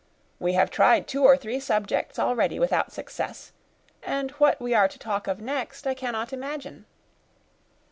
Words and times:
We 0.39 0.53
have 0.53 0.71
tried 0.71 1.05
two 1.07 1.23
or 1.25 1.37
three 1.37 1.59
subjects 1.59 2.17
already 2.17 2.57
without 2.57 2.91
success, 2.91 3.51
and 4.01 4.31
what 4.41 4.59
we 4.59 4.73
are 4.73 4.87
to 4.87 4.97
talk 4.97 5.27
of 5.27 5.39
next 5.39 5.85
I 5.85 5.93
cannot 5.93 6.33
imagine." 6.33 6.85